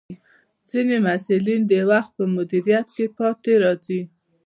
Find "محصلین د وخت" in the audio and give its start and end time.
1.05-2.11